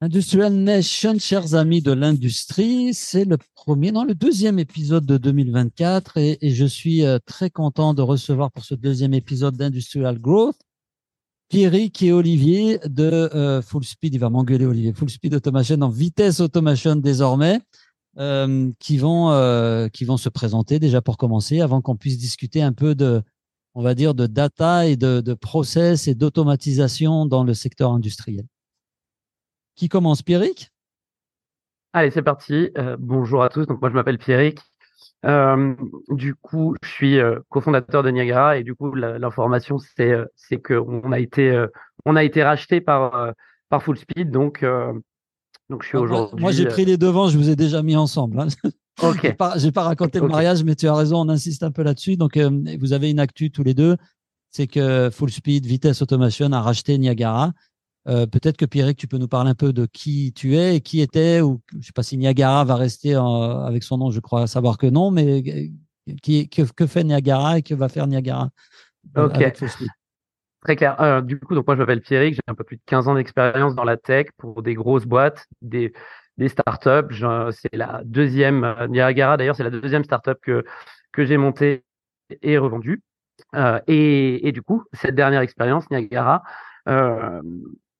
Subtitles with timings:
[0.00, 6.18] Industrial Nation, chers amis de l'industrie, c'est le premier, non, le deuxième épisode de 2024
[6.18, 10.58] et, et je suis euh, très content de recevoir pour ce deuxième épisode d'Industrial Growth
[11.48, 15.88] Pierrick et Olivier de euh, Full Speed, il va m'engueuler Olivier, Full Speed Automation en
[15.88, 17.60] vitesse automation désormais,
[18.18, 22.62] euh, qui vont euh, qui vont se présenter déjà pour commencer, avant qu'on puisse discuter
[22.62, 23.22] un peu de,
[23.74, 28.44] on va dire, de data et de, de process et d'automatisation dans le secteur industriel.
[29.76, 30.72] Qui commence, Pierrick?
[31.92, 32.70] Allez, c'est parti.
[32.78, 33.66] Euh, bonjour à tous.
[33.66, 34.58] Donc moi, je m'appelle Pierrick.
[35.24, 35.74] Euh,
[36.08, 40.74] du coup, je suis euh, cofondateur de Niagara et du coup, l'information c'est c'est que
[40.74, 41.66] on a été
[42.04, 43.32] on a été racheté par
[43.68, 44.30] par Full Speed.
[44.30, 44.64] Donc
[45.68, 46.40] donc je suis aujourd'hui.
[46.40, 47.28] Moi, j'ai pris les devants.
[47.28, 48.40] Je vous ai déjà mis ensemble.
[48.40, 48.48] Hein.
[49.02, 49.36] Ok.
[49.56, 51.20] j'ai pas, raconté le mariage, mais tu as raison.
[51.20, 52.16] On insiste un peu là-dessus.
[52.16, 53.98] Donc, vous avez une actu tous les deux.
[54.52, 57.52] C'est que Full Speed Vitesse Automation a racheté Niagara.
[58.08, 60.80] Euh, Peut-être que Pierrick, tu peux nous parler un peu de qui tu es et
[60.80, 64.20] qui était, ou je sais pas si Niagara va rester en- avec son nom, je
[64.20, 65.42] crois savoir que non, mais
[66.08, 68.50] euh, qui, que, que fait Niagara et que va faire Niagara
[69.16, 69.52] euh, Ok.
[70.62, 71.00] Très clair.
[71.00, 72.34] Euh, du coup, donc moi, je m'appelle Pierrick.
[72.34, 75.46] J'ai un peu plus de 15 ans d'expérience dans la tech pour des grosses boîtes,
[75.62, 75.92] des
[76.38, 77.14] des startups.
[77.52, 79.36] C'est la deuxième euh, Niagara.
[79.36, 80.64] D'ailleurs, c'est la deuxième startup que
[81.12, 81.84] que j'ai montée
[82.42, 83.02] et revendue.
[83.54, 86.42] Euh, et, et du coup, cette dernière expérience, Niagara,
[86.88, 87.40] euh,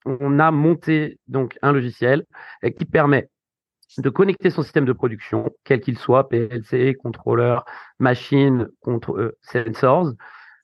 [0.06, 2.24] on a monté donc un logiciel
[2.64, 3.28] euh, qui permet
[3.98, 7.64] de connecter son système de production, quel qu'il soit, PLC, contrôleur,
[7.98, 10.12] machine, euh, sensors,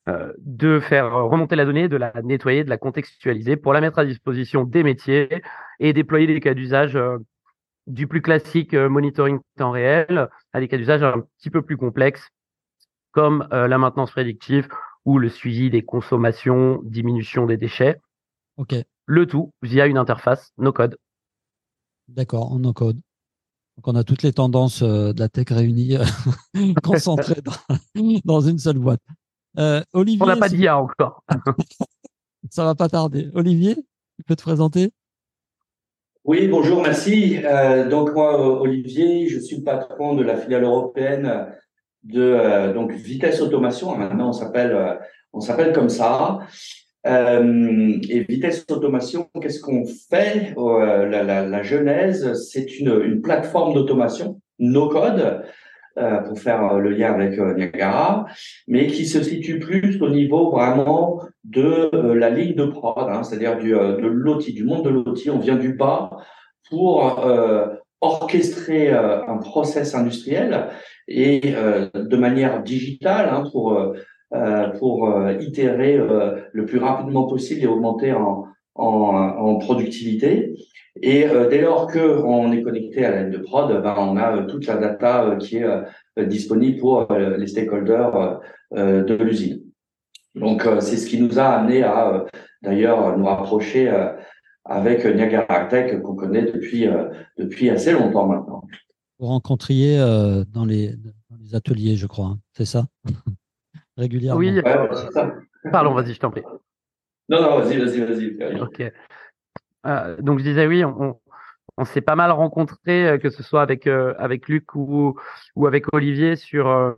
[0.08, 3.98] euh, de faire remonter la donnée, de la nettoyer, de la contextualiser pour la mettre
[3.98, 5.42] à disposition des métiers
[5.80, 6.98] et déployer des cas d'usage
[7.86, 12.28] du plus classique monitoring temps réel à des cas d'usage un petit peu plus complexes
[13.12, 14.68] comme la maintenance prédictive
[15.04, 17.98] ou le suivi des consommations, diminution des déchets,
[18.56, 18.74] Ok,
[19.06, 20.96] le tout via une interface no code.
[22.08, 23.00] d'accord, en no code.
[23.76, 26.04] Donc, on a toutes les tendances euh, de la tech réunies, euh,
[26.82, 27.52] concentrées dans,
[28.24, 29.00] dans une seule boîte.
[29.58, 31.22] Euh, Olivier, On n'a pas si- d'IA encore.
[32.50, 33.30] ça va pas tarder.
[33.34, 34.92] Olivier, tu peux te présenter?
[36.24, 37.38] Oui, bonjour, merci.
[37.44, 41.52] Euh, donc moi, Olivier, je suis le patron de la filiale européenne
[42.04, 43.96] de euh, donc Vitesse Automation.
[43.96, 44.94] Maintenant, on s'appelle euh,
[45.32, 46.40] on s'appelle comme ça.
[47.04, 50.54] Euh, et Vitesse Automation, qu'est-ce qu'on fait?
[50.56, 55.42] Euh, la, la, la genèse, c'est une, une plateforme d'automation, no code,
[55.98, 58.26] euh, pour faire le lien avec Niagara,
[58.68, 63.58] mais qui se situe plus au niveau vraiment de la ligne de prod, hein, c'est-à-dire
[63.58, 65.28] du de l'outil, du monde de l'outil.
[65.28, 66.10] On vient du bas
[66.70, 67.20] pour
[68.00, 70.68] orchestrer un process industriel
[71.08, 71.40] et
[71.94, 73.94] de manière digitale hein, pour
[74.78, 80.54] pour euh, itérer euh, le plus rapidement possible et augmenter en en, productivité.
[81.02, 84.16] Et euh, dès lors que on est connecté à la ligne de prod, ben, on
[84.16, 88.34] a euh, toute la data euh, qui est euh, disponible pour euh, les stakeholders euh,
[88.76, 89.60] euh, de l'usine.
[90.34, 92.24] Donc euh, c'est ce qui nous a amené à euh,
[92.62, 94.08] d'ailleurs nous rapprocher euh,
[94.64, 98.62] avec Niagara Tech qu'on connaît depuis euh, depuis assez longtemps maintenant.
[99.18, 100.88] Vous rencontriez euh, dans, les,
[101.30, 102.26] dans les ateliers, je crois.
[102.26, 102.38] hein.
[102.56, 102.86] C'est ça?
[103.96, 104.38] Régulièrement.
[104.40, 104.60] Oui,
[105.12, 105.34] ça.
[105.70, 106.42] pardon, vas-y, je t'en prie.
[107.28, 108.00] Non, non, vas-y, vas-y,
[108.36, 108.60] vas-y.
[108.60, 108.82] Ok.
[109.86, 111.18] Euh, donc je disais oui, on,
[111.76, 115.18] on s'est pas mal rencontrés, euh, que ce soit avec euh, avec Luc ou
[115.56, 116.92] ou avec Olivier sur euh,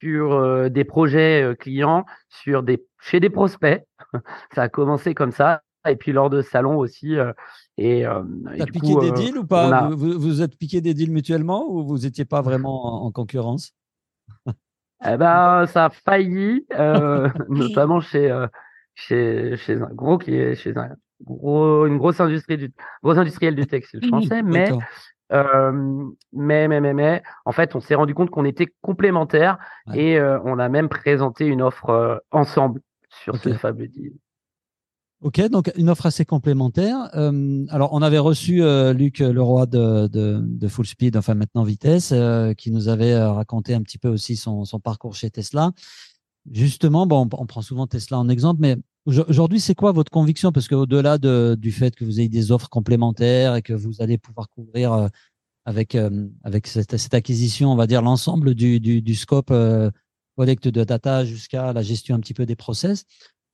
[0.00, 3.82] sur euh, des projets euh, clients, sur des chez des prospects.
[4.54, 7.16] ça a commencé comme ça, et puis lors de salons aussi.
[7.16, 7.32] euh,
[7.78, 8.22] et euh,
[8.54, 9.68] et T'as du piqué coup, des euh, deals ou pas?
[9.68, 13.02] on a- vous, vous, vous êtes piqué des deals mutuellement ou vous n'étiez pas vraiment
[13.02, 13.74] en, en concurrence?
[15.04, 18.46] Eh ben, ça a failli, euh, notamment chez, euh,
[18.94, 20.90] chez, chez un gros qui est chez un
[21.24, 22.72] gros, une grosse industrie du,
[23.02, 24.70] gros industriel du textile français, mais,
[25.32, 25.72] euh,
[26.32, 29.98] mais, mais, mais, mais, en fait, on s'est rendu compte qu'on était complémentaires Ouais.
[29.98, 34.12] et euh, on a même présenté une offre euh, ensemble sur ce fameux deal.
[35.22, 37.10] Ok, donc une offre assez complémentaire.
[37.14, 41.62] Euh, alors, on avait reçu euh, Luc Leroy de, de, de Full Speed, enfin maintenant
[41.62, 45.28] Vitesse, euh, qui nous avait euh, raconté un petit peu aussi son, son parcours chez
[45.28, 45.72] Tesla.
[46.50, 48.76] Justement, bon, on, prend souvent Tesla en exemple, mais
[49.06, 50.52] aujo- aujourd'hui, c'est quoi votre conviction?
[50.52, 54.16] Parce qu'au-delà de, du fait que vous ayez des offres complémentaires et que vous allez
[54.16, 55.08] pouvoir couvrir euh,
[55.66, 59.90] avec, euh, avec cette, cette acquisition, on va dire, l'ensemble du, du, du scope euh,
[60.38, 63.04] collecte de data jusqu'à la gestion un petit peu des process.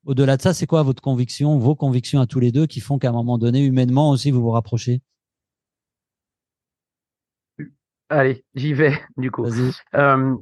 [0.07, 2.99] Au-delà de ça, c'est quoi votre conviction, vos convictions à tous les deux qui font
[2.99, 5.03] qu'à un moment donné, humainement aussi, vous vous rapprochez?
[8.09, 9.45] Allez, j'y vais, du coup.
[9.45, 10.37] Euh,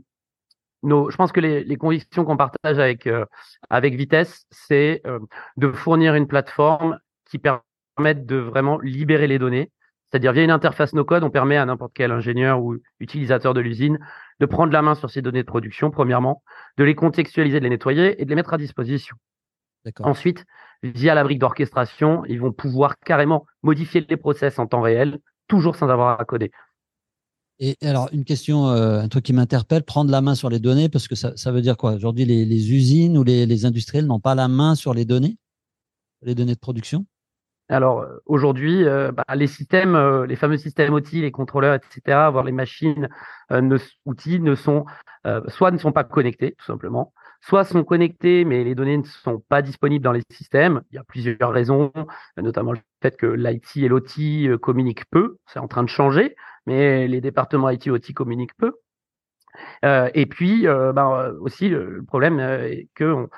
[0.83, 3.25] nos, je pense que les, les convictions qu'on partage avec, euh,
[3.71, 5.19] avec Vitesse, c'est euh,
[5.57, 7.61] de fournir une plateforme qui permet
[7.97, 9.71] permettent de vraiment libérer les données.
[10.11, 13.99] C'est-à-dire, via une interface no-code, on permet à n'importe quel ingénieur ou utilisateur de l'usine
[14.41, 16.43] de prendre la main sur ces données de production, premièrement,
[16.77, 19.17] de les contextualiser, de les nettoyer et de les mettre à disposition.
[20.01, 20.45] Ensuite,
[20.83, 25.77] via la brique d'orchestration, ils vont pouvoir carrément modifier les process en temps réel, toujours
[25.77, 26.51] sans avoir à coder.
[27.61, 30.89] Et alors, une question, euh, un truc qui m'interpelle, prendre la main sur les données,
[30.89, 31.93] parce que ça, veut dire quoi?
[31.93, 35.39] Aujourd'hui, les, usines ou les, les industriels n'ont pas la main sur les données,
[36.23, 37.07] les données de production?
[37.69, 42.29] Alors euh, aujourd'hui, euh, bah, les systèmes, euh, les fameux systèmes outils, les contrôleurs, etc.,
[42.31, 43.09] voire les machines
[43.51, 44.85] ne, outils ne sont
[45.49, 47.15] soit ne sont pas connectés tout simplement,
[47.47, 50.83] soit sont connectés mais les données ne sont pas disponibles dans les systèmes.
[50.91, 51.93] Il y a plusieurs raisons,
[52.37, 55.37] notamment le fait que l'IT et l'OT communiquent peu.
[55.47, 56.37] C'est en train de changer,
[56.67, 58.73] mais les départements IT et OT communiquent peu.
[59.83, 63.29] et puis bah, aussi le problème est que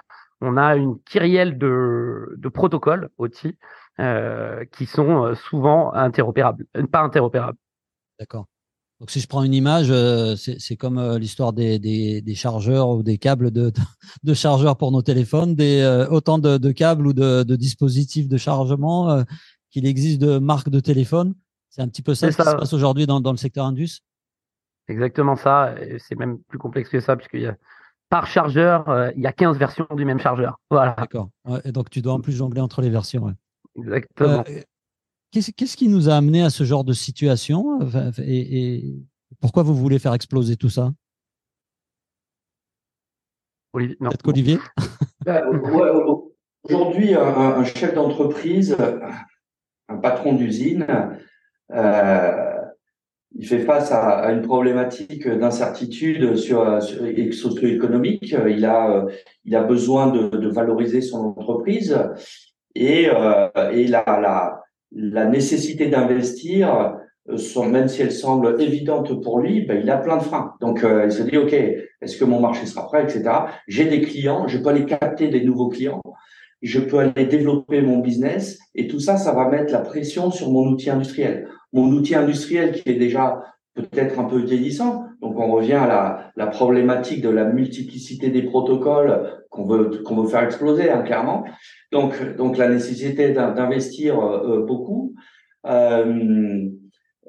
[0.40, 3.54] on, a une kyrielle de, protocoles OT
[3.98, 7.58] euh, qui sont euh, souvent interopérables, euh, pas interopérables.
[8.18, 8.46] D'accord.
[9.00, 9.92] Donc si je prends une image,
[10.36, 13.70] c'est comme l'histoire des, des, des, chargeurs ou des câbles de,
[14.22, 18.38] de chargeurs pour nos téléphones, des, autant de, de, câbles ou de, de, dispositifs de
[18.38, 19.22] chargement
[19.70, 21.34] qu'il existe de marques de téléphone.
[21.68, 24.00] C'est un petit peu ça, qui se passe aujourd'hui dans, dans, le secteur Indus.
[24.88, 25.74] Exactement ça.
[25.98, 27.56] C'est même plus complexe que ça, puisqu'il y a
[28.08, 30.58] par chargeur, il y a 15 versions du même chargeur.
[30.70, 30.94] Voilà.
[30.96, 31.28] D'accord.
[31.64, 33.24] et donc tu dois en plus jongler entre les versions.
[33.24, 33.32] Ouais.
[33.76, 34.44] Exactement.
[34.48, 34.62] Euh,
[35.30, 37.78] qu'est-ce qui nous a amené à ce genre de situation
[38.18, 38.94] et,
[39.40, 40.92] pourquoi vous voulez faire exploser tout ça?
[43.72, 44.58] Peut-être qu'Olivier?
[45.24, 45.42] Bah,
[46.62, 48.76] Aujourd'hui, un, chef d'entreprise,
[49.88, 50.86] un patron d'usine,
[51.72, 52.56] euh,
[53.36, 58.34] il fait face à, une problématique d'incertitude sur, sur socio-économique.
[58.48, 59.06] Il a,
[59.44, 61.98] il a besoin de, de valoriser son entreprise.
[62.74, 66.98] Et, euh, et la, la, la nécessité d'investir,
[67.28, 70.54] euh, même si elle semble évidente pour lui, ben, il a plein de freins.
[70.60, 73.24] Donc, euh, il se dit, OK, est-ce que mon marché sera prêt, etc.
[73.66, 76.02] J'ai des clients, je peux aller capter des nouveaux clients,
[76.62, 80.50] je peux aller développer mon business, et tout ça, ça va mettre la pression sur
[80.50, 81.48] mon outil industriel.
[81.72, 83.42] Mon outil industriel qui est déjà
[83.74, 85.04] peut-être un peu vieillissant.
[85.20, 90.22] Donc on revient à la, la problématique de la multiplicité des protocoles qu'on veut qu'on
[90.22, 91.44] veut faire exploser hein, clairement.
[91.92, 95.14] Donc donc la nécessité d'investir euh, beaucoup.
[95.66, 96.68] Euh,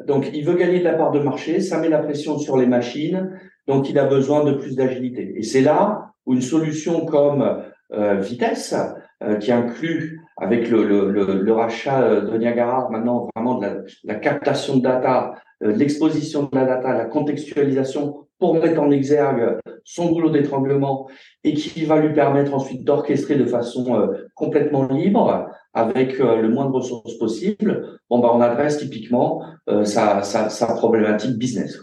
[0.05, 2.67] donc il veut gagner de la part de marché, ça met la pression sur les
[2.67, 3.39] machines.
[3.67, 5.33] Donc il a besoin de plus d'agilité.
[5.37, 7.63] Et c'est là où une solution comme
[7.93, 8.75] euh, Vitesse,
[9.23, 11.09] euh, qui inclut avec le, le,
[11.41, 15.33] le, rachat de Niagara maintenant vraiment de la, la captation de data
[15.63, 21.07] euh, l'exposition de la data, la contextualisation pour mettre en exergue son boulot d'étranglement
[21.43, 26.49] et qui va lui permettre ensuite d'orchestrer de façon euh, complètement libre avec euh, le
[26.49, 27.99] moins de ressources possible.
[28.09, 29.43] Bon, bah, on adresse typiquement
[29.83, 31.77] sa, sa, problématique business.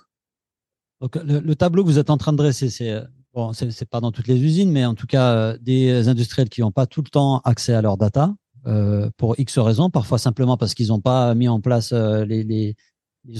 [1.00, 2.94] Le, tableau que vous êtes en train de dresser, c'est
[3.34, 3.52] bon,
[3.90, 7.02] pas dans toutes les usines, mais en tout cas des industriels qui n'ont pas tout
[7.02, 8.34] le temps accès à leur data.
[8.66, 12.74] Euh, pour X raisons, parfois simplement parce qu'ils n'ont pas mis en place les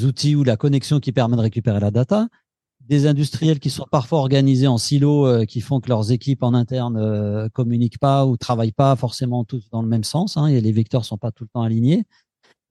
[0.05, 2.29] outils ou la connexion qui permet de récupérer la data,
[2.89, 6.55] des industriels qui sont parfois organisés en silos, euh, qui font que leurs équipes en
[6.55, 10.61] interne euh, communiquent pas ou travaillent pas forcément tous dans le même sens, hein, et
[10.61, 12.05] les vecteurs sont pas tout le temps alignés.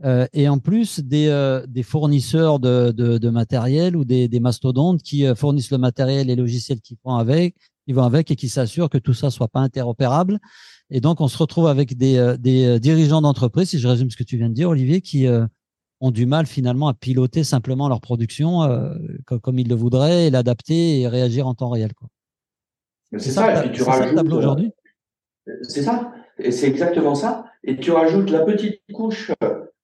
[0.03, 4.39] Euh, et en plus des, euh, des fournisseurs de, de, de, matériel ou des, des
[4.39, 7.55] mastodontes qui fournissent le matériel et logiciels qui vont avec,
[7.87, 10.39] qui vont avec et qui s'assurent que tout ça soit pas interopérable.
[10.89, 14.23] Et donc on se retrouve avec des, des dirigeants d'entreprise, si je résume ce que
[14.23, 15.25] tu viens de dire, Olivier, qui
[16.03, 18.93] ont du mal finalement à piloter simplement leur production euh,
[19.41, 21.91] comme, ils le voudraient et l'adapter et réagir en temps réel.
[23.17, 24.15] C'est ça, et puis tu rajoutes.
[24.15, 24.71] tableau aujourd'hui
[25.61, 27.45] C'est ça, et c'est exactement ça.
[27.63, 29.31] Et tu rajoutes la petite couche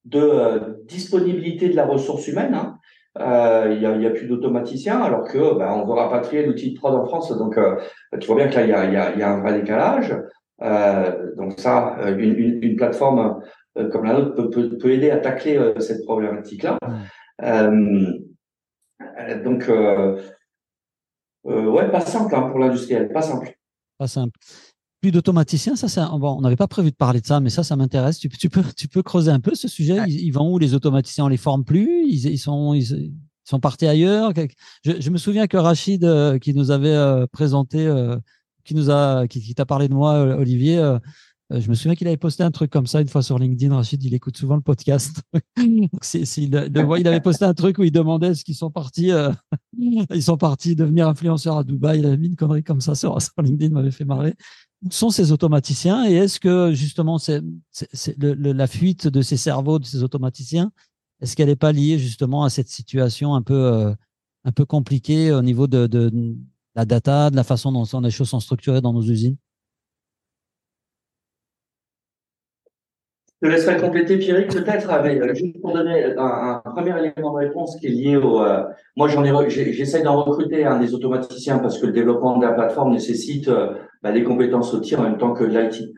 [0.03, 2.53] de euh, disponibilité de la ressource humaine.
[2.53, 2.77] Hein.
[3.19, 6.77] Euh, il n'y a, a, plus d'automaticiens, alors que ben, on veut rapatrier l'outil de
[6.77, 7.35] prod en France.
[7.37, 7.57] Donc,
[8.19, 10.15] tu vois bien que là, il y a, y, a, y a, un vrai décalage.
[11.37, 13.45] donc ça, une, une, une plateforme euh,
[13.87, 16.77] comme la nôtre peut, peut, aider à tacler euh, cette problématique-là.
[17.43, 18.13] Euh,
[19.43, 19.69] donc,
[21.43, 23.57] ouais, pas simple hein, pour l'industriel, pas simple.
[23.97, 24.37] Pas simple
[25.01, 27.63] plus d'automaticiens, ça, c'est bon, on n'avait pas prévu de parler de ça, mais ça,
[27.63, 28.19] ça m'intéresse.
[28.19, 29.97] Tu, tu, peux, tu peux creuser un peu ce sujet.
[30.09, 31.23] Ils, vont où les automaticiens?
[31.23, 32.03] On les forme plus?
[32.05, 33.13] Ils, ils sont, ils,
[33.45, 34.33] sont partis ailleurs?
[34.83, 36.05] Je, je, me souviens que Rachid,
[36.41, 37.89] qui nous avait présenté,
[38.69, 40.99] qui nous a, qui, t'a parlé de moi, Olivier, euh,
[41.51, 43.73] je me souviens qu'il avait posté un truc comme ça une fois sur LinkedIn.
[43.73, 45.21] Rachid, il écoute souvent le podcast.
[45.57, 45.89] Il,
[46.37, 49.31] il avait posté un truc où il demandait ce qu'ils sont partis, euh,
[49.77, 51.99] ils sont partis devenir influenceurs à Dubaï.
[51.99, 54.35] Il avait mis une connerie comme ça sur, sur LinkedIn, m'avait fait marrer.
[54.83, 57.41] où sont ces automaticiens et est-ce que justement c'est,
[58.17, 60.71] la fuite de ces cerveaux, de ces automaticiens,
[61.21, 63.93] est-ce qu'elle n'est pas liée justement à cette situation un peu, euh,
[64.45, 66.11] un peu compliquée au niveau de, de,
[66.75, 69.37] la data, de la façon dont les choses sont structurées dans nos usines?
[73.41, 77.37] Je te laisserai compléter, Pierrick, peut-être, avec, euh, juste pour donner un, premier élément de
[77.37, 78.43] réponse qui est lié au.
[78.43, 78.63] Euh,
[78.97, 82.51] moi, j'en ai, j'essaie d'en recruter un des automaticiens parce que le développement de la
[82.51, 85.93] plateforme nécessite euh, bah, des compétences outils en même temps que l'IT.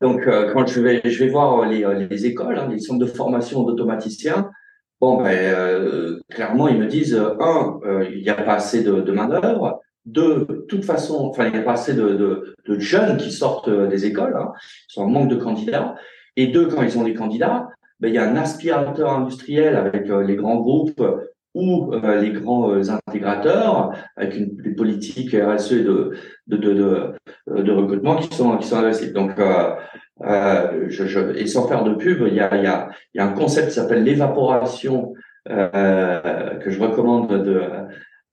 [0.00, 3.62] Donc, quand je vais, je vais voir les, les écoles, hein, les centres de formation
[3.62, 4.48] d'automaticiens,
[5.02, 7.78] bon, ben, clairement, ils me disent un,
[8.10, 9.82] il n'y a pas assez de, de main d'œuvre.
[10.06, 13.30] Deux, de toute façon, enfin, il n'y a pas assez de, de, de, jeunes qui
[13.30, 14.52] sortent des écoles, hein,
[14.88, 15.94] ils sont en manque de candidats.
[16.36, 17.68] Et deux, quand ils ont des candidats,
[18.00, 21.02] ben, il y a un aspirateur industriel avec euh, les grands groupes
[21.54, 26.12] ou euh, les grands euh, intégrateurs avec une, des politiques RSE de,
[26.46, 27.14] de, de,
[27.46, 29.12] de, recrutement qui sont, qui sont agressives.
[29.12, 29.74] Donc, euh,
[30.88, 33.20] je, je, et sans faire de pub, il y a, il y a, il y
[33.20, 37.62] a un concept qui s'appelle l'évaporation que je recommande de,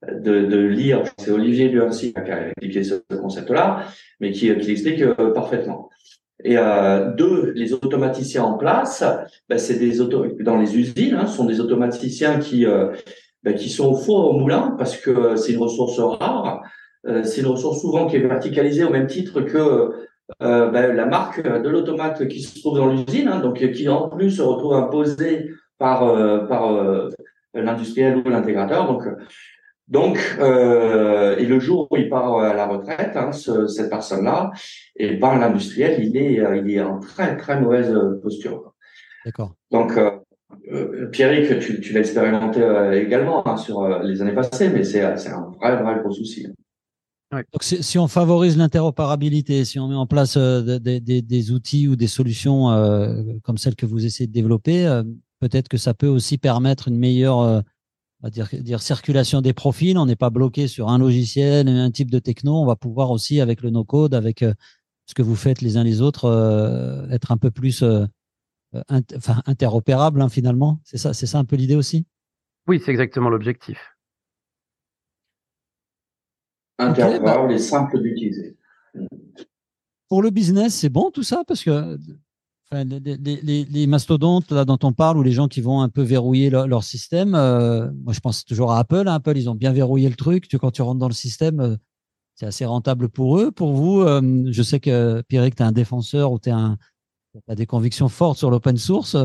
[0.08, 1.03] de, de lire.
[1.18, 3.86] C'est Olivier Luancy qui a expliqué ce concept-là,
[4.20, 5.03] mais qui, qui l'explique
[5.34, 5.89] parfaitement.
[6.43, 9.03] Et euh, deux, les automaticiens en place,
[9.50, 12.93] ben, c'est des auto dans les usines, hein, sont des automaticiens qui euh,
[13.43, 16.62] ben, qui sont au four au moulin parce que c'est une ressource rare.
[17.08, 19.91] Euh, c'est une ressource souvent qui est verticalisée au même titre que
[20.43, 24.10] euh, ben, la marque de l'automate qui se trouve dans l'usine, hein, donc qui en
[24.10, 26.72] plus se retrouve imposée par euh, par
[27.53, 28.88] l'industriel ou l'intégrateur.
[28.88, 29.03] Donc
[29.89, 34.51] donc, euh, et le jour où il part à la retraite, hein, ce, cette personne-là,
[34.96, 38.74] et ben l'industriel, il est, il est en très très mauvaise posture.
[39.25, 39.55] D'accord.
[39.72, 40.12] Donc, euh,
[40.72, 44.84] euh Pierrick, tu, tu l'as expérimenté euh, également hein, sur euh, les années passées, mais
[44.84, 46.48] c'est un vrai vrai gros souci.
[47.31, 47.43] Ouais.
[47.53, 51.96] Donc, si on favorise l'interopérabilité, si on met en place des, des, des, outils ou
[51.96, 52.69] des solutions
[53.43, 55.03] comme celles que vous essayez de développer,
[55.39, 57.62] peut-être que ça peut aussi permettre une meilleure
[58.22, 59.98] on va dire, dire circulation des profils.
[59.98, 62.56] On n'est pas bloqué sur un logiciel, un type de techno.
[62.56, 64.54] On va pouvoir aussi, avec le no-code, avec euh,
[65.06, 68.06] ce que vous faites les uns les autres, euh, être un peu plus euh,
[69.16, 70.80] enfin, interopérable hein, finalement.
[70.84, 72.06] C'est ça, c'est ça un peu l'idée aussi?
[72.68, 73.80] Oui, c'est exactement l'objectif.
[76.78, 78.58] Interopérable bah et simple d'utiliser.
[80.08, 81.44] Pour le business, c'est bon tout ça?
[81.48, 81.98] Parce que
[82.72, 86.84] les, mastodontes là, dont on parle ou les gens qui vont un peu verrouiller leur,
[86.84, 89.08] système, euh, moi je pense toujours à Apple.
[89.08, 89.16] Hein.
[89.16, 90.48] Apple, ils ont bien verrouillé le truc.
[90.48, 91.76] Tu, quand tu rentres dans le système, euh,
[92.36, 93.52] c'est assez rentable pour eux.
[93.52, 96.76] Pour vous, euh, je sais que Pierrick, tu es un défenseur ou tu as
[97.56, 99.18] des convictions fortes sur l'open source.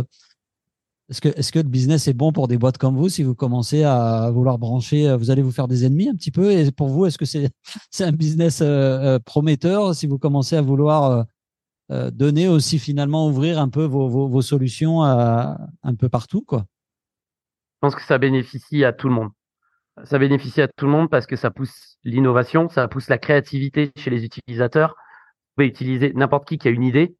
[1.11, 3.35] Est-ce que, est-ce que le business est bon pour des boîtes comme vous si vous
[3.35, 6.51] commencez à vouloir brancher, vous allez vous faire des ennemis un petit peu?
[6.51, 7.51] Et pour vous, est-ce que c'est,
[7.91, 8.63] c'est un business
[9.27, 11.23] prometteur si vous commencez à vouloir euh,
[11.91, 16.65] donner aussi finalement ouvrir un peu vos, vos, solutions un peu partout quoi.
[17.85, 19.31] Je pense que ça bénéficie à tout le monde.
[20.05, 23.93] Ça bénéficie à tout le monde parce que ça pousse l'innovation, ça pousse la créativité
[23.97, 24.97] chez les utilisateurs.
[24.97, 27.15] Vous pouvez utiliser n'importe qui qui a une idée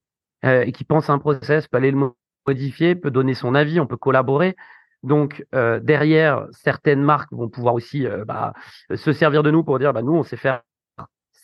[0.45, 2.11] euh, et qui pense à un process, peut aller le
[2.47, 4.57] modifier, peut donner son avis, on peut collaborer.
[5.03, 8.55] Donc euh, derrière, certaines marques vont pouvoir aussi euh, bah,
[8.95, 10.63] se servir de nous pour dire bah, nous on sait faire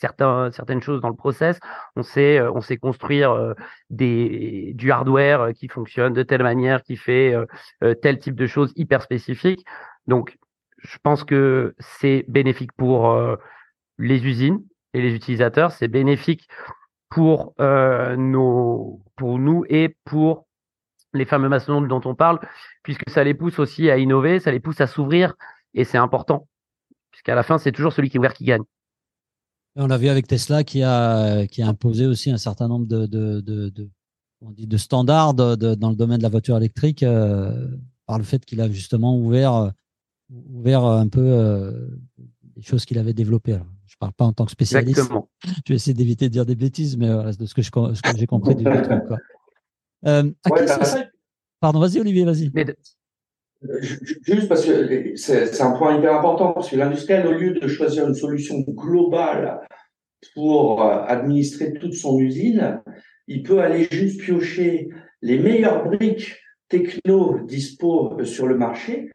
[0.00, 1.58] certaines choses dans le process.
[1.96, 3.54] On sait, euh, construire euh,
[3.90, 7.34] du hardware euh, qui fonctionne de telle manière, qui fait
[8.02, 9.64] tel type de choses hyper spécifiques.
[10.06, 10.36] Donc,
[10.78, 13.16] je pense que c'est bénéfique pour
[13.98, 14.62] les usines
[14.94, 15.72] et les utilisateurs.
[15.72, 16.48] C'est bénéfique
[17.10, 20.46] pour nous et pour
[21.12, 22.40] les fameux mastodontes dont on parle,
[22.82, 25.34] puisque ça les pousse aussi à innover, ça les pousse à s'ouvrir,
[25.74, 26.48] et c'est important,
[27.10, 28.62] puisqu'à la fin, c'est toujours celui qui est ouvert qui gagne.
[29.82, 33.06] On l'a vu avec Tesla qui a, qui a imposé aussi un certain nombre de,
[33.06, 33.88] de, de, de,
[34.42, 37.68] on dit de standards dans le domaine de la voiture électrique euh,
[38.06, 39.72] par le fait qu'il a justement ouvert,
[40.52, 41.88] ouvert un peu euh,
[42.56, 43.54] les choses qu'il avait développées.
[43.54, 44.98] Alors, je parle pas en tant que spécialiste.
[44.98, 45.28] Exactement.
[45.66, 48.02] Je vais essayer d'éviter de dire des bêtises, mais euh, de ce que, je, ce
[48.02, 49.06] que j'ai compris du truc.
[49.06, 49.18] Quoi.
[50.06, 50.66] Euh, ouais,
[51.60, 52.50] Pardon, vas-y Olivier, vas-y.
[54.22, 58.08] Juste parce que c'est un point hyper important, parce que l'industriel, au lieu de choisir
[58.08, 59.60] une solution globale
[60.34, 62.80] pour euh, administrer toute son usine,
[63.26, 64.88] il peut aller juste piocher
[65.22, 66.36] les meilleures briques
[66.68, 69.10] techno dispo sur le marché,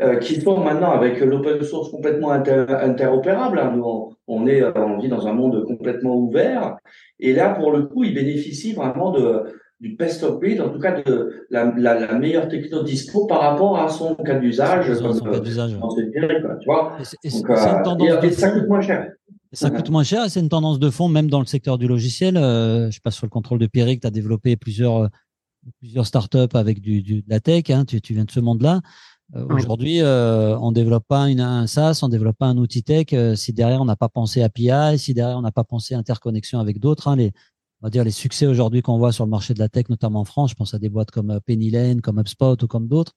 [0.00, 3.58] euh, qui sont maintenant avec l'open source complètement interopérable.
[3.58, 3.72] Hein.
[3.76, 6.76] Nous, on, est, on vit dans un monde complètement ouvert,
[7.18, 9.44] et là, pour le coup, il bénéficie vraiment de
[9.80, 13.40] du best of breed, en tout cas de la, la, la meilleure techno dispo par
[13.40, 14.92] rapport à son cas d'usage.
[14.94, 15.72] Son cas d'usage.
[15.72, 16.96] tu vois.
[17.22, 19.12] Et, Donc, euh, et, et ça coûte moins cher.
[19.52, 21.86] Ça coûte moins cher et c'est une tendance de fond, même dans le secteur du
[21.86, 22.34] logiciel.
[22.36, 25.08] je passe sur le contrôle de Pierrick, tu as développé plusieurs,
[25.78, 28.80] plusieurs startups avec du, de la tech, hein, tu, tu, viens de ce monde-là.
[29.50, 33.06] Aujourd'hui, on ne développe pas une, un SaaS, on ne développe pas un outil tech
[33.34, 36.78] si derrière on n'a pas pensé API, si derrière on n'a pas pensé interconnexion avec
[36.78, 37.08] d'autres.
[37.08, 37.32] Hein, les,
[37.86, 40.18] on va dire les succès aujourd'hui qu'on voit sur le marché de la tech, notamment
[40.18, 42.88] en France, je pense à des boîtes comme euh, Penny Lane, comme HubSpot ou comme
[42.88, 43.12] d'autres.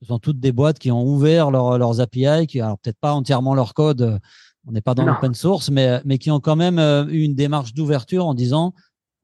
[0.00, 3.56] Ce sont toutes des boîtes qui ont ouvert leurs API, qui, alors peut-être pas entièrement
[3.56, 4.18] leur code, euh,
[4.64, 6.78] on n'est pas dans l'open source, mais, euh, mais qui ont quand même
[7.10, 8.74] eu une démarche d'ouverture en disant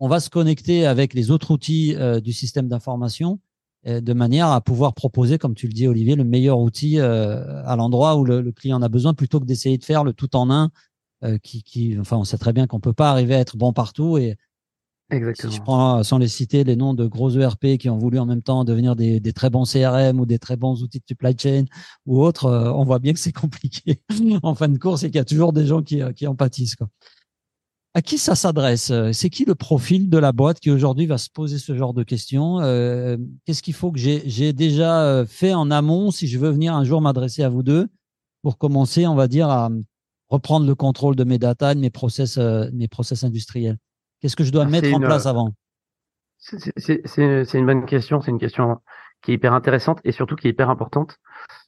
[0.01, 3.39] on va se connecter avec les autres outils du système d'information
[3.85, 8.17] de manière à pouvoir proposer, comme tu le dis Olivier, le meilleur outil à l'endroit
[8.17, 10.71] où le, client en a besoin, plutôt que d'essayer de faire le tout en un,
[11.43, 14.19] qui, qui, enfin, on sait très bien qu'on peut pas arriver à être bon partout
[14.19, 14.37] et,
[15.11, 15.51] Exactement.
[15.51, 18.27] Si je prends, sans les citer, les noms de gros ERP qui ont voulu en
[18.27, 21.35] même temps devenir des, des très bons CRM ou des très bons outils de supply
[21.39, 21.65] chain
[22.05, 24.03] ou autres, euh, on voit bien que c'est compliqué
[24.43, 26.35] en fin de course et qu'il y a toujours des gens qui, euh, qui en
[26.35, 26.77] pâtissent.
[26.77, 26.89] Quoi.
[27.95, 31.31] À qui ça s'adresse C'est qui le profil de la boîte qui aujourd'hui va se
[31.31, 36.11] poser ce genre de questions euh, Qu'est-ce qu'il faut que j'ai déjà fait en amont
[36.11, 37.89] si je veux venir un jour m'adresser à vous deux
[38.43, 39.71] pour commencer, on va dire, à
[40.29, 43.79] reprendre le contrôle de mes data, de mes process, mes process industriels?
[44.21, 45.53] Qu'est-ce que je dois mettre en place avant?
[46.39, 48.21] C'est une bonne question.
[48.21, 48.81] C'est une question
[49.23, 51.19] qui est hyper intéressante et surtout qui est hyper importante.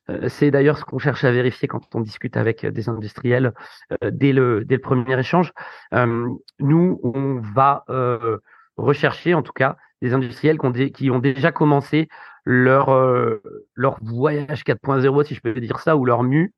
[0.09, 3.53] Euh, c'est d'ailleurs ce qu'on cherche à vérifier quand on discute avec des industriels
[3.93, 5.53] euh, dès, le, dès le premier échange.
[5.95, 6.29] Euh,
[6.59, 7.85] nous, on va
[8.77, 12.09] rechercher en tout cas des industriels qui ont, qui ont déjà commencé
[12.45, 12.91] leur,
[13.75, 16.55] leur voyage 4.0, si je peux dire ça, ou leur mu,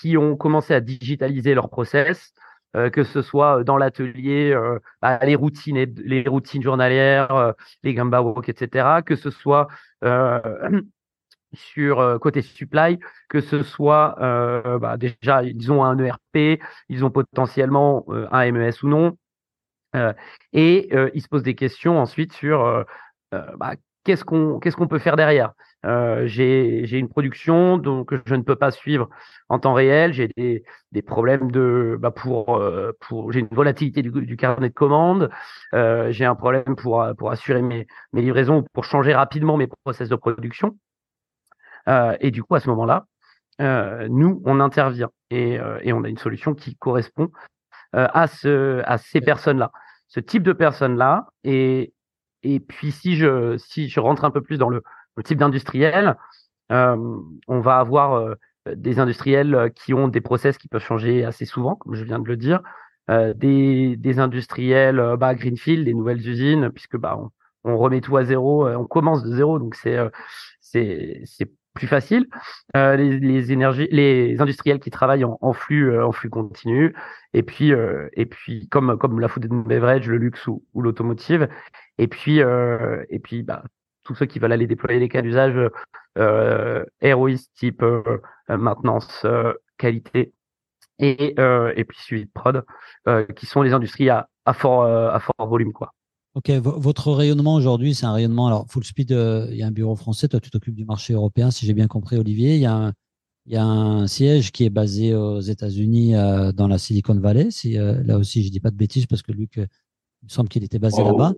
[0.00, 2.32] qui ont commencé à digitaliser leur process,
[2.74, 7.52] euh, que ce soit dans l'atelier, euh, bah, les routines, les routines journalières, euh,
[7.82, 9.02] les Gamba Walk, etc.
[9.04, 9.68] Que ce soit
[11.54, 12.98] sur côté supply,
[13.28, 14.16] que ce soit
[14.80, 19.18] bah, déjà ils ont un ERP, ils ont potentiellement un MES ou non,
[20.52, 22.84] et ils se posent des questions ensuite sur
[23.30, 23.74] bah,
[24.04, 25.52] qu'est-ce qu'on qu'est-ce qu'on peut faire derrière.
[25.84, 29.08] Euh, j'ai une production donc je ne peux pas suivre
[29.48, 30.12] en temps réel.
[30.12, 35.30] J'ai des, problèmes de bah pour euh, pour j'ai une volatilité du, carnet de commandes.
[35.74, 40.08] Euh, j'ai un problème pour pour assurer mes mes livraisons pour changer rapidement mes process
[40.08, 40.76] de production.
[42.20, 43.06] Et du coup à ce moment-là,
[44.08, 47.30] nous on intervient et et on a une solution qui correspond
[47.92, 49.72] à ce à ces personnes-là,
[50.06, 51.92] ce type de personnes-là et
[52.44, 54.82] et puis si je si je rentre un peu plus dans le
[55.16, 56.16] le type d'industriel,
[56.70, 58.34] euh, on va avoir euh,
[58.74, 62.18] des industriels euh, qui ont des process qui peuvent changer assez souvent, comme je viens
[62.18, 62.60] de le dire,
[63.08, 67.18] des, des, industriels bah, greenfield, des nouvelles usines, puisque bah
[67.64, 69.98] on, on, remet tout à zéro, on commence de zéro, donc c'est
[70.60, 72.26] c'est c'est plus facile.
[72.76, 76.94] Euh, les, les, énergies, les industriels qui travaillent en, en flux, en flux continu,
[77.34, 80.80] et puis euh, et puis comme comme la food and beverage, le luxe ou, ou
[80.80, 81.48] l'automotive,
[81.98, 83.64] et puis et puis bah
[84.04, 85.54] tous ceux qui veulent aller déployer les cas d'usage
[86.18, 88.02] euh, héroïstes type euh,
[88.48, 90.32] maintenance, euh, qualité
[90.98, 92.64] et, euh, et puis suivi de prod,
[93.08, 95.72] euh, qui sont les industries à, à fort, à fort volume.
[95.72, 95.92] quoi.
[96.34, 98.46] Ok, votre rayonnement aujourd'hui, c'est un rayonnement.
[98.46, 100.28] Alors, Full Speed, il y a un bureau français.
[100.28, 102.54] Toi, tu t'occupes du marché européen, si j'ai bien compris, Olivier.
[102.54, 102.92] Il y a un,
[103.46, 106.14] il y a un siège qui est basé aux États-Unis,
[106.54, 107.50] dans la Silicon Valley.
[107.50, 109.66] Si, là aussi, je dis pas de bêtises parce que Luc, il
[110.24, 111.34] me semble qu'il était basé là-bas.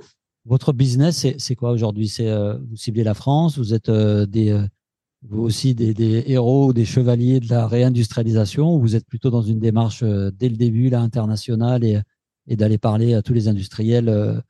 [0.46, 2.08] Votre business, c'est quoi aujourd'hui?
[2.08, 4.66] C'est euh, vous ciblez la France, vous êtes euh, des euh,
[5.22, 9.30] vous aussi des, des, héros ou des chevaliers de la réindustrialisation ou vous êtes plutôt
[9.30, 11.98] dans une démarche dès le début là internationale et,
[12.46, 14.42] et d'aller parler à tous les industriels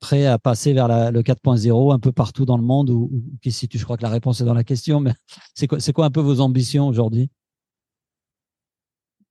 [0.00, 3.22] prêts à passer vers la, le 4.0 un peu partout dans le monde ou, ou
[3.42, 3.76] qui situe?
[3.76, 5.12] Je crois que la réponse est dans la question, mais
[5.54, 7.30] c'est quoi, c'est quoi un peu vos ambitions aujourd'hui?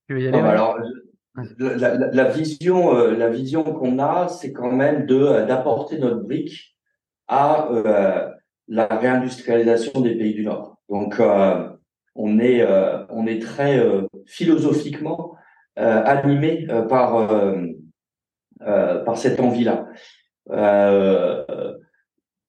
[0.08, 0.78] Tu veux y aller alors,
[1.58, 6.22] la, la, vision, euh, la vision qu'on a, c'est quand même de euh, d'apporter notre
[6.22, 6.76] brique
[7.28, 8.30] à euh,
[8.68, 10.78] la réindustrialisation des pays du Nord.
[10.90, 11.20] Donc,
[12.16, 12.66] on est
[13.10, 13.84] on est très
[14.26, 15.36] philosophiquement
[15.76, 17.28] animé par
[18.60, 19.88] par cette envie-là.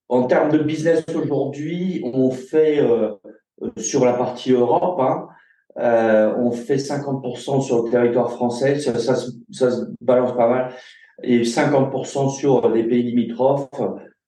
[0.08, 2.80] en termes de business aujourd'hui, on fait
[3.78, 5.00] sur la partie Europe.
[5.00, 5.28] Hein,
[5.78, 9.14] euh, on fait 50% sur le territoire français, ça, ça,
[9.50, 10.74] ça, se balance pas mal,
[11.22, 13.68] et 50% sur les pays limitrophes.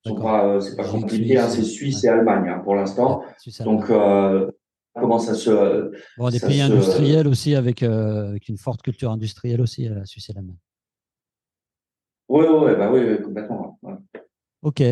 [0.05, 3.23] C'est pas compliqué, hein, c'est Suisse et Allemagne hein, pour l'instant.
[3.61, 4.51] Donc, euh,
[4.95, 5.91] comment ça se.
[6.17, 10.31] Bon, des pays industriels aussi, avec, euh, avec, une forte culture industrielle aussi, la Suisse
[10.31, 10.57] et l'Allemagne.
[12.29, 13.79] Oui, oui, bah oui, complètement.
[13.83, 13.95] Ouais.
[14.63, 14.83] Ok.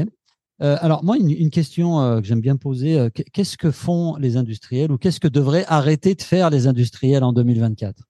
[0.62, 4.38] Euh, alors moi, une, question euh, que j'aime bien poser, euh, qu'est-ce que font les
[4.38, 8.03] industriels ou qu'est-ce que devraient arrêter de faire les industriels en 2024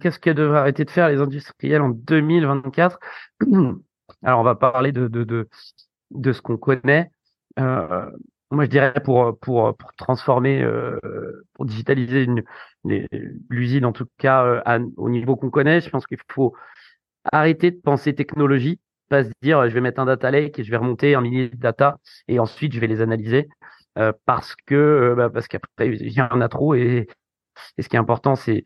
[0.00, 2.98] Qu'est-ce que devraient arrêter de faire les industriels en 2024
[4.22, 5.48] Alors, on va parler de,
[6.12, 7.10] ce qu'on connaît.
[7.56, 10.62] Moi, je dirais pour, pour, pour transformer,
[11.54, 12.26] pour digitaliser
[13.48, 14.60] l'usine, en tout cas
[14.98, 16.54] au niveau qu'on connaît, je pense qu'il faut
[17.32, 20.70] arrêter de penser technologie, pas se dire je vais mettre un data lake et je
[20.70, 23.48] vais remonter un millier de data et ensuite je vais les analyser
[23.98, 27.08] euh, parce que euh, bah, parce qu'après il y en a trop et,
[27.76, 28.64] et ce qui est important c'est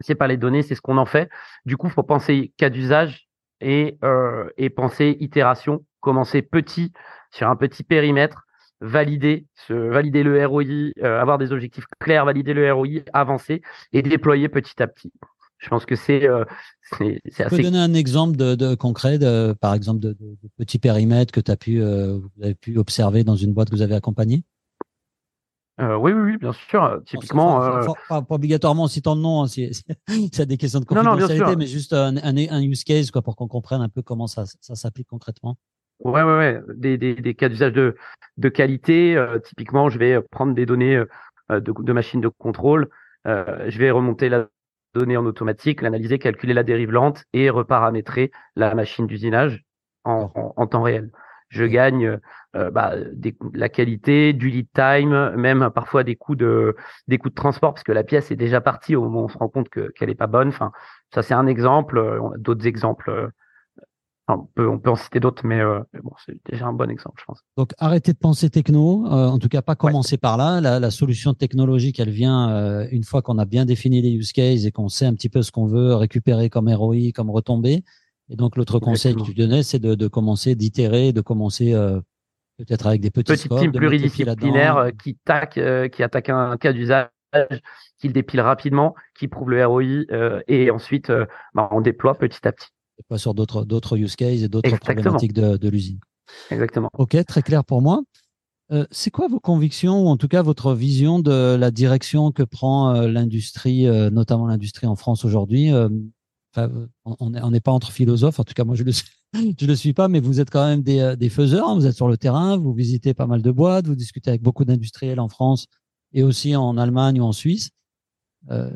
[0.00, 1.30] c'est pas les données, c'est ce qu'on en fait.
[1.64, 3.28] Du coup, faut penser cas d'usage
[3.60, 6.92] et, euh, et penser itération, commencer petit
[7.30, 8.42] sur un petit périmètre,
[8.80, 14.48] valider, se, valider le ROI, avoir des objectifs clairs, valider le ROI, avancer et déployer
[14.48, 15.12] petit à petit.
[15.58, 16.44] Je pense que c'est euh,
[16.98, 17.56] c'est assez.
[17.56, 20.78] Tu peux donner un exemple de, de concret, de, par exemple, de, de, de petits
[20.78, 23.82] périmètres que tu as pu, euh, vous avez pu observer dans une boîte que vous
[23.82, 24.42] avez accompagnée?
[25.80, 27.00] Euh, oui, oui, oui, bien sûr.
[27.04, 27.84] Typiquement, euh...
[28.08, 30.84] pas, pas, obligatoirement en citant le nom, hein, si, si, y a des questions de
[30.84, 34.28] confidentialité, mais juste un, un, un, use case quoi, pour qu'on comprenne un peu comment
[34.28, 35.56] ça, ça s'applique concrètement.
[36.00, 36.60] Ouais, ouais, ouais.
[36.76, 37.96] Des, des, des cas d'usage de,
[38.36, 39.16] de qualité.
[39.16, 42.88] Euh, typiquement, je vais prendre des données euh, de, de machines de contrôle.
[43.26, 44.48] Euh, je vais remonter la
[44.94, 49.64] donnée en automatique, l'analyser, calculer la dérive lente et reparamétrer la machine d'usinage
[50.04, 51.10] en, en, en, temps réel.
[51.48, 52.18] Je gagne
[52.56, 56.76] euh, bah, des, la qualité, du lead time, même parfois des coûts de
[57.08, 59.28] des coûts de transport parce que la pièce est déjà partie au moment où on
[59.28, 60.48] se rend compte que qu'elle est pas bonne.
[60.48, 60.72] Enfin,
[61.12, 61.98] ça c'est un exemple.
[61.98, 63.30] A d'autres exemples
[64.28, 67.20] on, peut, on peut en citer d'autres, mais, euh, bon, c'est déjà un bon exemple,
[67.20, 67.40] je pense.
[67.56, 70.60] Donc, arrêtez de penser techno, euh, en tout cas pas commencer par là.
[70.60, 74.32] La, la, solution technologique, elle vient euh, une fois qu'on a bien défini les use
[74.32, 77.84] cases et qu'on sait un petit peu ce qu'on veut récupérer comme ROI, comme retombée.
[78.30, 82.00] Et donc, l'autre conseil que tu donnais, c'est de, de, commencer, d'itérer, de commencer euh,
[82.56, 85.60] peut-être avec des petits Petit team pluridisciplinaire qui, tac,
[85.92, 87.08] qui attaque un cas d'usage
[87.98, 89.82] qui le dépile rapidement, qui prouve le ROI
[90.46, 91.12] et ensuite
[91.52, 92.68] bah, on déploie petit à petit
[93.08, 95.98] pas sur d'autres d'autres use cases et d'autres problématiques de, de l'usine.
[96.50, 96.90] Exactement.
[96.94, 98.02] Ok, très clair pour moi.
[98.72, 102.42] Euh, c'est quoi vos convictions ou en tout cas votre vision de la direction que
[102.42, 105.70] prend euh, l'industrie, euh, notamment l'industrie en France aujourd'hui
[106.56, 108.92] On n'est pas entre philosophes, en tout cas moi je le
[109.58, 111.68] je le suis pas, mais vous êtes quand même des, des faiseurs.
[111.68, 111.74] Hein.
[111.74, 114.64] vous êtes sur le terrain, vous visitez pas mal de boîtes, vous discutez avec beaucoup
[114.64, 115.66] d'industriels en France
[116.12, 117.70] et aussi en Allemagne ou en Suisse.
[118.50, 118.70] Euh,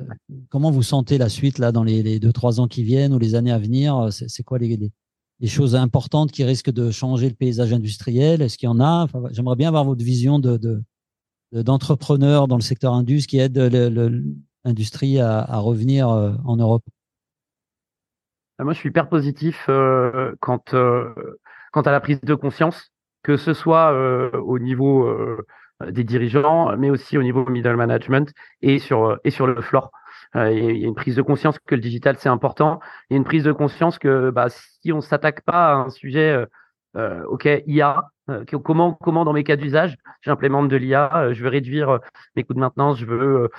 [0.48, 3.18] comment vous sentez la suite là dans les, les, deux trois ans qui viennent ou
[3.18, 4.09] les années à venir?
[4.11, 4.90] C'est quoi les,
[5.46, 8.42] choses importantes qui risquent de changer le paysage industriel?
[8.42, 9.07] Est-ce qu'il y en a?
[9.31, 10.83] J'aimerais bien avoir votre vision de
[11.52, 13.59] dans le secteur indus qui aident
[14.64, 16.85] l'industrie à, revenir euh, en Europe.
[18.59, 21.14] Ah, moi, je suis hyper positif euh, quant, euh,
[21.74, 22.90] à la prise de conscience,
[23.22, 25.46] que ce soit euh, au niveau euh, euh,
[25.86, 29.90] des dirigeants, mais aussi au niveau middle management et sur euh, et sur le floor.
[30.36, 32.80] Euh, il y a une prise de conscience que le digital c'est important.
[33.08, 35.90] Il y a une prise de conscience que bah, si on s'attaque pas à un
[35.90, 36.44] sujet,
[36.96, 38.10] euh, ok, IA,
[38.64, 42.00] comment comment dans mes cas d'usage j'implémente de l'IA, je veux réduire
[42.36, 43.50] mes coûts de maintenance, je veux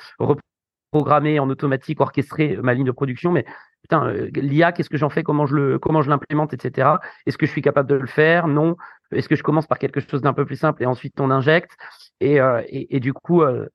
[0.92, 3.46] reprogrammer en automatique, orchestrer ma ligne de production, mais
[3.84, 7.00] putain, l'IA, qu'est-ce que j'en fais, comment je le comment je l'implémente, etc.
[7.26, 8.48] Est-ce que je suis capable de le faire?
[8.48, 8.76] Non.
[9.12, 11.72] Est-ce que je commence par quelque chose d'un peu plus simple et ensuite on injecte?
[12.20, 13.68] Et, euh, et, du coup, euh,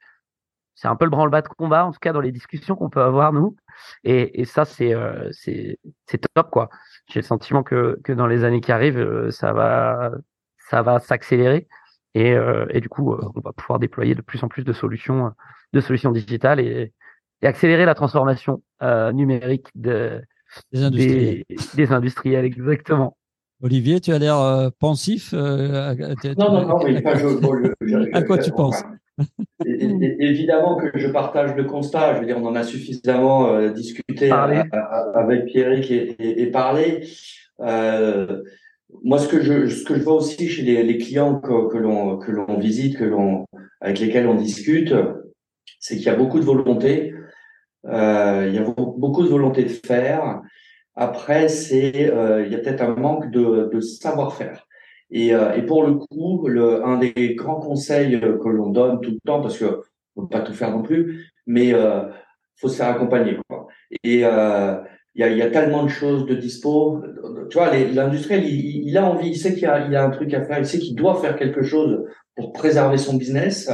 [0.75, 3.03] c'est un peu le branle-bas de combat, en tout cas dans les discussions qu'on peut
[3.03, 3.57] avoir nous.
[4.05, 5.79] Et, et ça, c'est euh, c'est
[6.35, 6.69] top quoi.
[7.09, 10.13] J'ai le sentiment que que dans les années qui arrivent, ça va
[10.59, 11.69] ça va s'accélérer
[12.15, 12.37] et,
[12.71, 15.33] et du coup, on va pouvoir déployer de plus en plus de solutions
[15.73, 16.93] de solutions digitales et,
[17.45, 18.63] et accélérer la transformation
[19.13, 20.21] numérique de
[20.73, 21.45] des industriels.
[21.49, 23.17] Des, des industriels exactement.
[23.63, 25.33] Olivier, tu as l'air euh, pensif.
[25.33, 25.95] Euh,
[26.37, 27.29] non, non, non, mais pas, je,
[27.81, 28.83] je, à quoi tu penses?
[29.65, 32.15] Évidemment que je partage le constat.
[32.15, 36.43] Je veux dire, on en a suffisamment euh, discuté à, à, avec Pierrick et, et,
[36.43, 37.07] et parlé.
[37.61, 38.43] Euh,
[39.03, 41.79] moi, ce que je, ce que je vois aussi chez les, les clients que, que
[41.79, 43.47] l'on que l'on visite, que l'on
[43.81, 44.95] avec lesquels on discute,
[45.79, 47.14] c'est qu'il y a beaucoup de volonté.
[47.87, 50.43] Euh, il y a beaucoup de volonté de faire.
[50.97, 54.67] Après, c'est euh, il y a peut-être un manque de, de savoir-faire.
[55.11, 59.11] Et, euh, et, pour le coup, le, un des grands conseils que l'on donne tout
[59.11, 59.83] le temps, parce que
[60.17, 62.03] on peut pas tout faire non plus, mais euh,
[62.57, 63.37] faut se faire accompagner.
[63.49, 63.67] Quoi.
[64.03, 64.77] Et euh,
[65.15, 67.03] il y, a, y a tellement de choses de dispo.
[67.51, 70.33] Tu vois, l'industriel, il, il, a envie, il sait qu'il y, y, a un truc
[70.35, 73.71] à faire, il sait qu'il doit faire quelque chose pour préserver son business.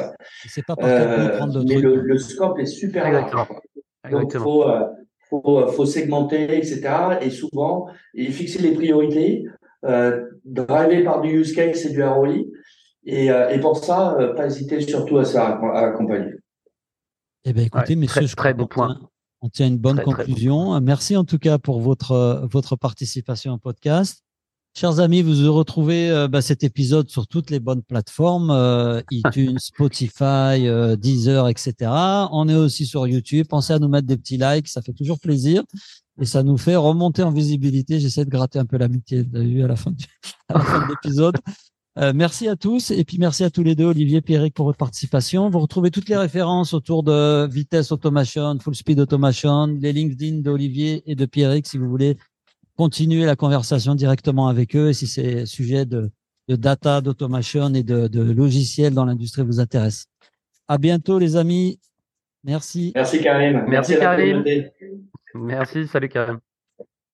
[0.66, 3.32] Pas euh, mais le, le, scope est super large.
[4.08, 4.86] Donc, faut, euh,
[5.28, 7.18] faut, faut segmenter, etc.
[7.20, 9.44] Et souvent, et fixer les priorités,
[9.84, 12.44] euh, driver par du use case et du ROI.
[13.04, 16.34] Et, euh, et pour ça, euh, pas hésiter surtout à, à, à accompagner.
[17.44, 19.00] Eh bien, écoutez, ouais, messieurs, très, très bon point.
[19.40, 20.78] On tient une bonne conclusion.
[20.82, 24.22] Merci en tout cas pour votre, votre participation au podcast.
[24.76, 29.58] Chers amis, vous retrouvez euh, bah, cet épisode sur toutes les bonnes plateformes, euh, iTunes,
[29.58, 31.74] Spotify, euh, Deezer, etc.
[32.30, 33.46] On est aussi sur YouTube.
[33.48, 35.64] Pensez à nous mettre des petits likes, ça fait toujours plaisir
[36.20, 37.98] et ça nous fait remonter en visibilité.
[37.98, 39.92] J'essaie de gratter un peu l'amitié, vu à la fin,
[40.48, 41.36] à la fin de l'épisode.
[41.98, 44.66] Euh, merci à tous et puis merci à tous les deux, Olivier et Pierrick, pour
[44.66, 45.50] votre participation.
[45.50, 51.02] Vous retrouvez toutes les références autour de Vitesse Automation, Full Speed Automation, les LinkedIn d'Olivier
[51.10, 52.16] et de Pierrick si vous voulez
[52.80, 56.10] continuer la conversation directement avec eux et si ces sujets de,
[56.48, 60.06] de data, d'automation et de, de logiciels dans l'industrie vous intéressent.
[60.66, 61.78] À bientôt les amis.
[62.42, 62.92] Merci.
[62.94, 63.66] Merci Karim.
[63.68, 64.42] Merci, Karim.
[65.34, 66.40] Merci, salut Karim.